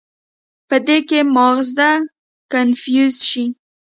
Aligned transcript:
پۀ 0.67 0.77
دې 0.85 0.97
کښې 1.07 1.21
مازغه 1.35 1.91
کنفيوز 2.51 3.15
شي 3.29 3.45